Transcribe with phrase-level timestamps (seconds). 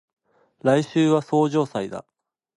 [0.63, 2.05] 来週は相生祭だ